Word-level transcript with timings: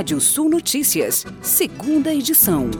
Rádio 0.00 0.18
Sul 0.18 0.48
Notícias, 0.48 1.26
segunda 1.42 2.10
edição. 2.10 2.70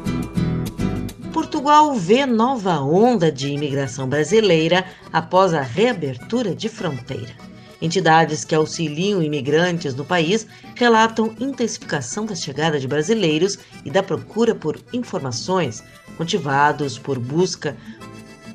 Portugal 1.35 1.95
vê 1.95 2.25
nova 2.25 2.81
onda 2.81 3.31
de 3.31 3.49
imigração 3.49 4.09
brasileira 4.09 4.87
após 5.13 5.53
a 5.53 5.61
reabertura 5.61 6.55
de 6.55 6.67
fronteira. 6.71 7.35
Entidades 7.83 8.43
que 8.43 8.55
auxiliam 8.55 9.23
imigrantes 9.23 9.95
no 9.95 10.03
país 10.03 10.47
relatam 10.75 11.37
intensificação 11.39 12.25
da 12.25 12.35
chegada 12.35 12.81
de 12.81 12.89
brasileiros 12.89 13.59
e 13.85 13.91
da 13.91 14.03
procura 14.03 14.55
por 14.55 14.81
informações, 14.91 15.85
motivados 16.19 16.97
por 16.97 17.19
busca 17.19 17.77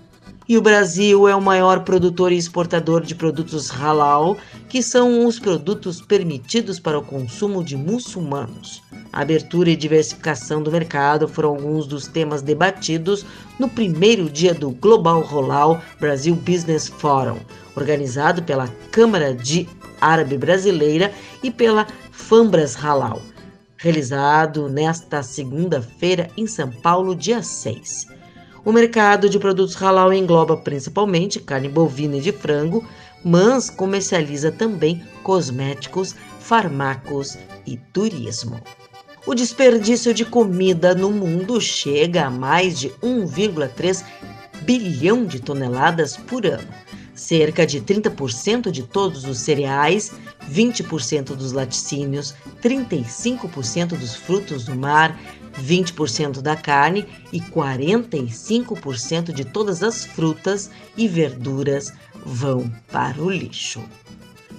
E 0.47 0.57
o 0.57 0.61
Brasil 0.61 1.27
é 1.27 1.35
o 1.35 1.41
maior 1.41 1.85
produtor 1.85 2.31
e 2.31 2.37
exportador 2.37 3.01
de 3.01 3.15
produtos 3.15 3.69
halal, 3.69 4.37
que 4.67 4.83
são 4.83 5.25
os 5.25 5.39
produtos 5.39 6.01
permitidos 6.01 6.79
para 6.79 6.99
o 6.99 7.03
consumo 7.03 7.63
de 7.63 7.77
muçulmanos. 7.77 8.81
Abertura 9.13 9.69
e 9.69 9.75
diversificação 9.75 10.63
do 10.63 10.71
mercado 10.71 11.27
foram 11.27 11.49
alguns 11.49 11.85
dos 11.85 12.07
temas 12.07 12.41
debatidos 12.41 13.23
no 13.59 13.69
primeiro 13.69 14.27
dia 14.27 14.55
do 14.55 14.71
Global 14.71 15.23
Halal 15.23 15.79
Brasil 15.99 16.33
Business 16.33 16.87
Forum, 16.87 17.37
organizado 17.75 18.41
pela 18.41 18.67
Câmara 18.91 19.31
de 19.31 19.69
Árabe 20.01 20.35
Brasileira 20.35 21.13
e 21.43 21.51
pela 21.51 21.85
Fambras 22.11 22.73
Halal, 22.73 23.21
realizado 23.77 24.67
nesta 24.67 25.21
segunda-feira 25.21 26.31
em 26.35 26.47
São 26.47 26.71
Paulo, 26.71 27.15
dia 27.15 27.43
6. 27.43 28.07
O 28.65 28.71
mercado 28.71 29.29
de 29.29 29.37
produtos 29.37 29.75
halal 29.75 30.11
engloba 30.11 30.57
principalmente 30.57 31.39
carne 31.39 31.69
bovina 31.69 32.17
e 32.17 32.21
de 32.21 32.31
frango, 32.31 32.83
mas 33.23 33.69
comercializa 33.69 34.51
também 34.51 35.03
cosméticos, 35.21 36.15
farmacos 36.39 37.37
e 37.67 37.77
turismo. 37.77 38.59
O 39.25 39.33
desperdício 39.33 40.13
de 40.13 40.25
comida 40.25 40.93
no 40.93 41.09
mundo 41.09 41.59
chega 41.61 42.25
a 42.25 42.29
mais 42.29 42.77
de 42.77 42.89
1,3 43.01 44.03
bilhão 44.63 45.25
de 45.25 45.39
toneladas 45.39 46.17
por 46.17 46.45
ano. 46.45 46.67
Cerca 47.15 47.65
de 47.65 47.79
30% 47.79 48.69
de 48.69 48.83
todos 48.83 49.23
os 49.23 49.37
cereais, 49.37 50.11
20% 50.51 51.35
dos 51.35 51.53
laticínios, 51.53 52.35
35% 52.61 53.97
dos 53.97 54.13
frutos 54.13 54.65
do 54.65 54.75
mar, 54.75 55.17
20% 55.57 56.41
da 56.41 56.57
carne 56.57 57.05
e 57.31 57.39
45% 57.39 59.31
de 59.31 59.45
todas 59.45 59.81
as 59.83 60.03
frutas 60.03 60.69
e 60.97 61.07
verduras 61.07 61.93
vão 62.25 62.69
para 62.91 63.21
o 63.21 63.29
lixo. 63.29 63.81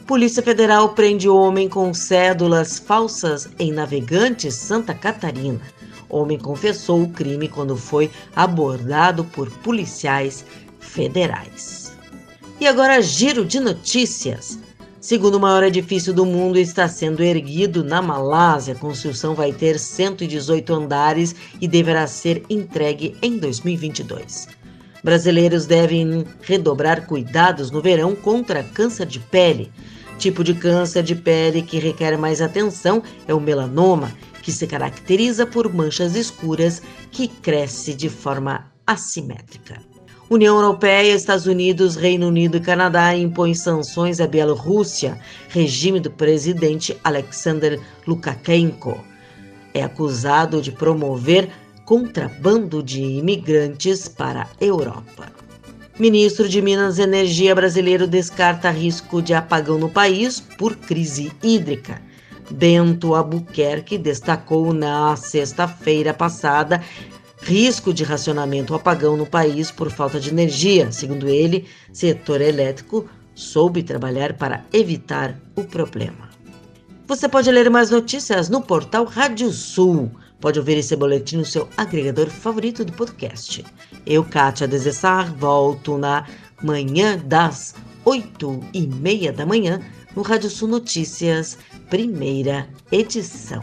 Polícia 0.06 0.42
Federal 0.42 0.90
prende 0.90 1.30
homem 1.30 1.66
com 1.66 1.94
cédulas 1.94 2.78
falsas 2.78 3.48
em 3.58 3.72
Navegantes, 3.72 4.54
Santa 4.54 4.92
Catarina. 4.92 5.62
Homem 6.10 6.38
confessou 6.38 7.02
o 7.02 7.08
crime 7.08 7.48
quando 7.48 7.74
foi 7.74 8.10
abordado 8.36 9.24
por 9.24 9.50
policiais 9.60 10.44
federais. 10.78 11.96
E 12.60 12.66
agora, 12.66 13.00
giro 13.00 13.46
de 13.46 13.58
notícias. 13.58 14.58
Segundo 15.00 15.36
o 15.36 15.40
maior 15.40 15.64
edifício 15.64 16.12
do 16.12 16.26
mundo 16.26 16.58
está 16.58 16.86
sendo 16.86 17.22
erguido 17.22 17.82
na 17.82 18.02
Malásia. 18.02 18.74
A 18.74 18.78
construção 18.78 19.34
vai 19.34 19.54
ter 19.54 19.78
118 19.78 20.74
andares 20.74 21.34
e 21.58 21.66
deverá 21.66 22.06
ser 22.06 22.44
entregue 22.50 23.16
em 23.22 23.38
2022. 23.38 24.48
Brasileiros 25.02 25.66
devem 25.66 26.24
redobrar 26.42 27.06
cuidados 27.06 27.70
no 27.70 27.82
verão 27.82 28.14
contra 28.14 28.62
câncer 28.62 29.06
de 29.06 29.20
pele. 29.20 29.70
Tipo 30.18 30.44
de 30.44 30.54
câncer 30.54 31.02
de 31.02 31.14
pele 31.14 31.62
que 31.62 31.78
requer 31.78 32.16
mais 32.16 32.40
atenção 32.40 33.02
é 33.26 33.34
o 33.34 33.40
melanoma, 33.40 34.12
que 34.42 34.52
se 34.52 34.66
caracteriza 34.66 35.46
por 35.46 35.72
manchas 35.72 36.14
escuras 36.14 36.82
que 37.10 37.28
cresce 37.28 37.94
de 37.94 38.08
forma 38.08 38.70
assimétrica. 38.86 39.80
União 40.30 40.56
Europeia, 40.56 41.14
Estados 41.14 41.46
Unidos, 41.46 41.96
Reino 41.96 42.28
Unido 42.28 42.56
e 42.56 42.60
Canadá 42.60 43.14
impõem 43.14 43.54
sanções 43.54 44.20
à 44.20 44.26
Bielorrússia, 44.26 45.18
regime 45.48 46.00
do 46.00 46.10
presidente 46.10 46.96
Alexander 47.04 47.78
Lukashenko. 48.06 48.98
É 49.74 49.82
acusado 49.82 50.62
de 50.62 50.72
promover 50.72 51.50
contrabando 51.84 52.82
de 52.82 53.02
imigrantes 53.02 54.08
para 54.08 54.42
a 54.42 54.64
Europa. 54.64 55.43
Ministro 55.96 56.48
de 56.48 56.60
Minas 56.60 56.98
e 56.98 57.02
Energia 57.02 57.54
brasileiro 57.54 58.08
descarta 58.08 58.68
risco 58.68 59.22
de 59.22 59.32
apagão 59.32 59.78
no 59.78 59.88
país 59.88 60.40
por 60.40 60.74
crise 60.74 61.30
hídrica. 61.40 62.02
Bento 62.50 63.14
Albuquerque 63.14 63.96
destacou 63.96 64.74
na 64.74 65.14
sexta-feira 65.14 66.12
passada 66.12 66.82
risco 67.42 67.94
de 67.94 68.02
racionamento 68.02 68.72
ou 68.72 68.78
apagão 68.80 69.16
no 69.16 69.24
país 69.24 69.70
por 69.70 69.88
falta 69.88 70.18
de 70.18 70.30
energia. 70.30 70.90
Segundo 70.90 71.28
ele, 71.28 71.64
setor 71.92 72.40
elétrico 72.40 73.08
soube 73.32 73.80
trabalhar 73.84 74.32
para 74.34 74.64
evitar 74.72 75.38
o 75.54 75.62
problema. 75.62 76.28
Você 77.06 77.28
pode 77.28 77.52
ler 77.52 77.70
mais 77.70 77.90
notícias 77.90 78.48
no 78.48 78.60
portal 78.60 79.04
Rádio 79.04 79.52
Sul. 79.52 80.10
Pode 80.44 80.58
ouvir 80.58 80.76
esse 80.76 80.94
boletim 80.94 81.38
no 81.38 81.44
seu 81.46 81.66
agregador 81.74 82.28
favorito 82.28 82.84
do 82.84 82.92
podcast. 82.92 83.64
Eu, 84.04 84.22
Kátia 84.22 84.68
Desessar, 84.68 85.34
volto 85.34 85.96
na 85.96 86.28
manhã 86.62 87.16
das 87.16 87.74
oito 88.04 88.60
e 88.74 88.86
meia 88.86 89.32
da 89.32 89.46
manhã 89.46 89.80
no 90.14 90.20
Rádio 90.20 90.50
Sul 90.50 90.68
Notícias, 90.68 91.56
primeira 91.88 92.68
edição. 92.92 93.62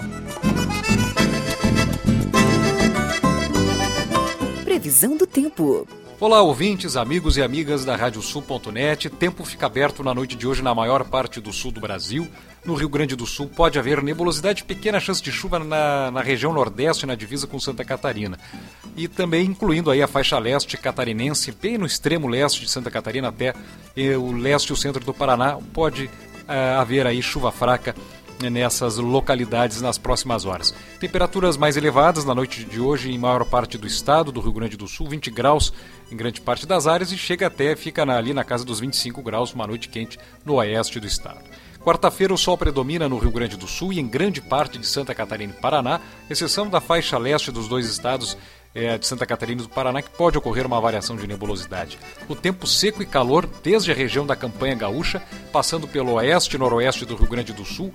Previsão 4.66 5.16
do 5.16 5.28
tempo. 5.28 5.88
Olá, 6.22 6.40
ouvintes, 6.40 6.96
amigos 6.96 7.36
e 7.36 7.42
amigas 7.42 7.84
da 7.84 7.96
Radiosul.net. 7.96 9.10
Tempo 9.10 9.44
fica 9.44 9.66
aberto 9.66 10.04
na 10.04 10.14
noite 10.14 10.36
de 10.36 10.46
hoje 10.46 10.62
na 10.62 10.76
maior 10.76 11.04
parte 11.04 11.42
do 11.42 11.52
sul 11.52 11.72
do 11.72 11.82
Brasil. 11.82 12.28
No 12.64 12.76
Rio 12.76 12.88
Grande 12.90 13.16
do 13.16 13.26
Sul 13.26 13.50
pode 13.50 13.80
haver 13.80 14.04
nebulosidade, 14.04 14.64
pequena 14.64 15.00
chance 15.00 15.20
de 15.20 15.32
chuva 15.32 15.58
na, 15.58 16.12
na 16.12 16.22
região 16.22 16.54
nordeste, 16.54 17.08
na 17.08 17.16
divisa 17.16 17.48
com 17.48 17.60
Santa 17.60 17.84
Catarina. 17.84 18.38
E 18.96 19.08
também 19.08 19.48
incluindo 19.48 19.90
aí 19.90 20.00
a 20.00 20.08
faixa 20.08 20.38
leste 20.38 20.78
catarinense, 20.78 21.52
bem 21.60 21.80
no 21.80 21.88
extremo 21.88 22.28
leste 22.28 22.62
de 22.62 22.70
Santa 22.70 22.92
Catarina 22.92 23.30
até 23.30 23.56
eh, 23.98 24.16
o 24.16 24.32
leste 24.32 24.70
e 24.70 24.74
o 24.74 24.78
centro 24.78 25.04
do 25.04 25.16
Paraná, 25.16 25.58
pode 25.74 26.08
eh, 26.48 26.76
haver 26.78 27.08
aí 27.08 27.20
chuva 27.24 27.52
fraca 27.52 27.96
nessas 28.50 28.98
localidades 28.98 29.82
nas 29.82 29.98
próximas 29.98 30.46
horas. 30.46 30.74
Temperaturas 31.00 31.58
mais 31.58 31.78
elevadas 31.78 32.26
na 32.26 32.34
noite 32.34 32.64
de 32.64 32.80
hoje 32.80 33.12
em 33.12 33.18
maior 33.18 33.46
parte 33.46 33.78
do 33.78 33.86
estado, 33.86 34.32
do 34.32 34.40
Rio 34.40 34.54
Grande 34.54 34.78
do 34.78 34.88
Sul, 34.88 35.08
20 35.08 35.30
graus 35.30 35.74
em 36.12 36.16
grande 36.16 36.42
parte 36.42 36.66
das 36.66 36.88
áreas 36.88 37.12
e 37.12 37.18
chega 37.18 37.48
até, 37.48 37.76
fica 37.76 38.04
ali 38.04 38.34
na 38.34 38.44
casa 38.44 38.66
dos 38.66 38.80
25 38.80 39.22
graus, 39.22 39.54
uma 39.54 39.68
noite 39.68 39.90
quente 39.90 40.18
no 40.46 40.56
oeste 40.56 41.00
do 41.00 41.08
estado. 41.08 41.40
Quarta-feira 41.84 42.32
o 42.32 42.38
sol 42.38 42.58
predomina 42.58 43.10
no 43.10 43.18
Rio 43.18 43.32
Grande 43.32 43.58
do 43.58 43.68
Sul 43.68 43.92
e 43.92 44.00
em 44.00 44.08
grande 44.08 44.40
parte 44.40 44.78
de 44.78 44.86
Santa 44.86 45.16
Catarina 45.16 45.52
e 45.52 45.60
Paraná, 45.60 46.00
exceção 46.30 46.70
da 46.70 46.80
faixa 46.80 47.18
leste 47.18 47.52
dos 47.52 47.68
dois 47.68 47.88
estados 47.88 48.38
é, 48.74 48.98
de 48.98 49.06
Santa 49.06 49.26
Catarina 49.26 49.62
e 49.62 49.66
do 49.66 49.70
Paraná, 49.70 50.02
que 50.02 50.10
pode 50.10 50.38
ocorrer 50.38 50.66
uma 50.66 50.80
variação 50.80 51.16
de 51.16 51.28
nebulosidade. 51.28 52.00
O 52.28 52.36
tempo 52.36 52.66
seco 52.66 53.02
e 53.02 53.06
calor, 53.06 53.48
desde 53.64 53.92
a 53.92 53.96
região 53.96 54.26
da 54.26 54.36
campanha 54.36 54.76
gaúcha, 54.76 55.22
passando 55.52 55.88
pelo 55.88 56.14
oeste 56.14 56.56
e 56.56 56.60
noroeste 56.60 57.06
do 57.06 57.16
Rio 57.16 57.28
Grande 57.28 57.54
do 57.54 57.66
Sul, 57.66 57.94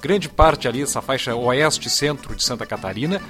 grande 0.00 0.28
parte 0.28 0.68
ali 0.68 0.80
dessa 0.80 1.00
faixa 1.00 1.34
oeste 1.34 1.88
centro 1.88 2.34
de 2.34 2.44
Santa 2.44 2.66
Catarina, 2.66 3.20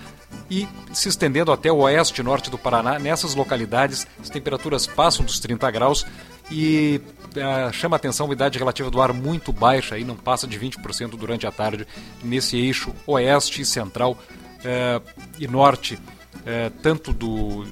e 0.51 0.67
se 0.93 1.09
estendendo 1.09 1.53
até 1.53 1.71
o 1.71 1.79
oeste 1.79 2.21
e 2.21 2.25
norte 2.25 2.51
do 2.51 2.59
Paraná. 2.59 2.99
Nessas 2.99 3.35
localidades, 3.35 4.07
as 4.21 4.29
temperaturas 4.29 4.87
passam 4.87 5.25
dos 5.25 5.39
30 5.39 5.71
graus 5.71 6.07
e 6.51 7.01
uh, 7.37 7.73
chama 7.73 7.97
a 7.97 7.99
atenção 7.99 8.25
a 8.25 8.29
umidade 8.29 8.59
relativa 8.59 8.91
do 8.91 9.01
ar 9.01 9.13
muito 9.13 9.53
baixa, 9.53 9.95
aí 9.95 10.05
não 10.05 10.17
passa 10.17 10.47
de 10.47 10.59
20% 10.59 11.11
durante 11.11 11.47
a 11.47 11.53
tarde, 11.53 11.87
nesse 12.23 12.57
eixo 12.57 12.95
oeste 13.07 13.63
e 13.63 13.65
central 13.65 14.13
uh, 14.13 15.03
e 15.39 15.47
norte 15.47 15.99
é, 16.45 16.71
tanto 16.83 17.13
do, 17.13 17.65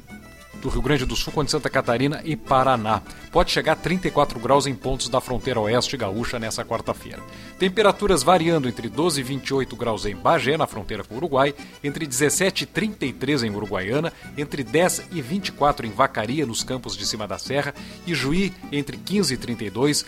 do 0.60 0.68
Rio 0.68 0.82
Grande 0.82 1.04
do 1.04 1.14
Sul 1.14 1.32
quanto 1.32 1.46
de 1.46 1.52
Santa 1.52 1.70
Catarina 1.70 2.20
e 2.24 2.36
Paraná. 2.36 3.02
Pode 3.30 3.50
chegar 3.50 3.72
a 3.72 3.76
34 3.76 4.38
graus 4.40 4.66
em 4.66 4.74
pontos 4.74 5.08
da 5.08 5.20
fronteira 5.20 5.60
oeste 5.60 5.96
gaúcha 5.96 6.38
nessa 6.38 6.64
quarta-feira. 6.64 7.22
Temperaturas 7.58 8.22
variando 8.22 8.68
entre 8.68 8.88
12 8.88 9.20
e 9.20 9.24
28 9.24 9.76
graus 9.76 10.06
em 10.06 10.16
Bagé, 10.16 10.56
na 10.56 10.66
fronteira 10.66 11.04
com 11.04 11.14
o 11.14 11.18
Uruguai, 11.18 11.54
entre 11.82 12.06
17 12.06 12.64
e 12.64 12.66
33 12.66 13.44
em 13.44 13.50
Uruguaiana, 13.50 14.12
entre 14.36 14.64
10 14.64 15.08
e 15.12 15.22
24 15.22 15.86
em 15.86 15.90
Vacaria, 15.90 16.46
nos 16.46 16.64
campos 16.64 16.96
de 16.96 17.06
cima 17.06 17.26
da 17.26 17.38
serra, 17.38 17.74
e 18.06 18.14
Juí 18.14 18.52
entre 18.72 18.96
15 18.96 19.34
e 19.34 19.36
32, 19.36 20.06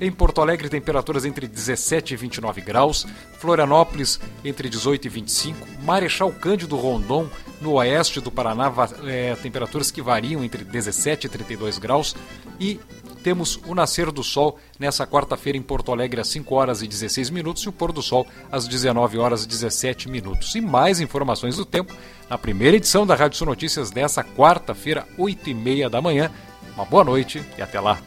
em 0.00 0.10
Porto 0.10 0.40
Alegre, 0.40 0.68
temperaturas 0.68 1.24
entre 1.24 1.46
17 1.46 2.14
e 2.14 2.16
29 2.16 2.60
graus. 2.60 3.06
Florianópolis, 3.38 4.20
entre 4.44 4.68
18 4.68 5.06
e 5.06 5.08
25. 5.08 5.66
Marechal 5.82 6.30
Cândido 6.32 6.76
Rondon, 6.76 7.28
no 7.60 7.72
oeste 7.74 8.20
do 8.20 8.30
Paraná, 8.30 8.72
é, 9.04 9.34
temperaturas 9.36 9.90
que 9.90 10.02
variam 10.02 10.44
entre 10.44 10.64
17 10.64 11.26
e 11.26 11.30
32 11.30 11.78
graus. 11.78 12.14
E 12.60 12.80
temos 13.22 13.58
o 13.66 13.74
nascer 13.74 14.12
do 14.12 14.22
sol 14.22 14.56
nessa 14.78 15.04
quarta-feira 15.04 15.58
em 15.58 15.62
Porto 15.62 15.90
Alegre 15.90 16.20
às 16.20 16.28
5 16.28 16.54
horas 16.54 16.80
e 16.80 16.86
16 16.86 17.30
minutos 17.30 17.64
e 17.64 17.68
o 17.68 17.72
pôr 17.72 17.90
do 17.90 18.00
sol 18.00 18.24
às 18.52 18.68
19 18.68 19.18
horas 19.18 19.42
e 19.42 19.48
17 19.48 20.08
minutos. 20.08 20.54
E 20.54 20.60
mais 20.60 21.00
informações 21.00 21.56
do 21.56 21.64
tempo 21.64 21.92
na 22.30 22.38
primeira 22.38 22.76
edição 22.76 23.04
da 23.06 23.16
Rádio 23.16 23.38
Sul 23.38 23.48
Notícias 23.48 23.90
dessa 23.90 24.22
quarta-feira, 24.22 25.06
8 25.18 25.50
e 25.50 25.54
meia 25.54 25.90
da 25.90 26.00
manhã. 26.00 26.30
Uma 26.76 26.84
boa 26.84 27.02
noite 27.02 27.42
e 27.58 27.62
até 27.62 27.80
lá. 27.80 27.98